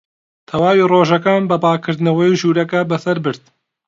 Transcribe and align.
تەواوی 0.47 0.87
ڕۆژەکەم 0.91 1.43
بە 1.49 1.57
پاککردنەوەی 1.63 2.37
ژوورەکە 2.39 2.79
بەسەر 2.89 3.17
برد. 3.25 3.43